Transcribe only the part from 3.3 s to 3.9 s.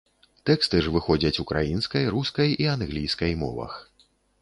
мовах.